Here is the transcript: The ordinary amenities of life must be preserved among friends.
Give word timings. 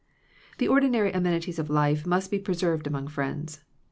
The 0.57 0.67
ordinary 0.67 1.11
amenities 1.11 1.59
of 1.59 1.69
life 1.69 2.07
must 2.07 2.31
be 2.31 2.39
preserved 2.39 2.87
among 2.87 3.07
friends. 3.09 3.63